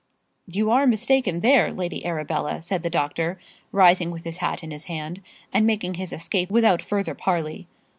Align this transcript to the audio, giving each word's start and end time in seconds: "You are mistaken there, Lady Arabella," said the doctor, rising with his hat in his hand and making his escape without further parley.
"You 0.47 0.71
are 0.71 0.87
mistaken 0.87 1.41
there, 1.41 1.71
Lady 1.71 2.03
Arabella," 2.07 2.63
said 2.63 2.81
the 2.81 2.89
doctor, 2.89 3.39
rising 3.71 4.09
with 4.09 4.23
his 4.23 4.37
hat 4.37 4.63
in 4.63 4.71
his 4.71 4.85
hand 4.85 5.21
and 5.53 5.67
making 5.67 5.93
his 5.93 6.11
escape 6.11 6.49
without 6.49 6.81
further 6.81 7.13
parley. 7.13 7.67